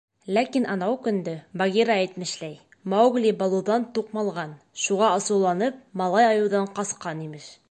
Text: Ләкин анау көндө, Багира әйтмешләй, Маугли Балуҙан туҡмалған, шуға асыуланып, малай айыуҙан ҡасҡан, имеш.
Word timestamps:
Ләкин 0.35 0.63
анау 0.75 0.95
көндө, 1.07 1.35
Багира 1.63 1.97
әйтмешләй, 2.05 2.57
Маугли 2.95 3.35
Балуҙан 3.43 3.87
туҡмалған, 3.99 4.59
шуға 4.87 5.15
асыуланып, 5.21 5.83
малай 6.03 6.31
айыуҙан 6.35 6.71
ҡасҡан, 6.81 7.27
имеш. 7.29 7.57